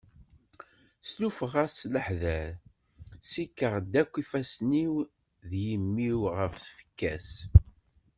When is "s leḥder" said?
1.79-2.49